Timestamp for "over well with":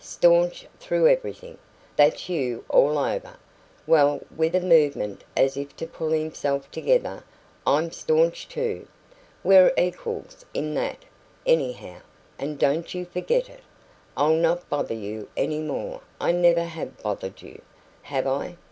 2.97-4.55